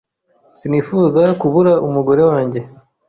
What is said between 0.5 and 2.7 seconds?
sinifuza kubura umugore wanjye.